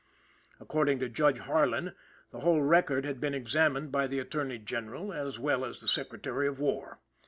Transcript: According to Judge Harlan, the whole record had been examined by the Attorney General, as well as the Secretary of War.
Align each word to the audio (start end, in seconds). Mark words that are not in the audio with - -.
According 0.59 0.97
to 1.01 1.09
Judge 1.09 1.37
Harlan, 1.37 1.93
the 2.31 2.39
whole 2.39 2.63
record 2.63 3.05
had 3.05 3.21
been 3.21 3.35
examined 3.35 3.91
by 3.91 4.07
the 4.07 4.17
Attorney 4.17 4.57
General, 4.57 5.13
as 5.13 5.37
well 5.37 5.63
as 5.63 5.79
the 5.79 5.87
Secretary 5.87 6.47
of 6.47 6.59
War. 6.59 6.99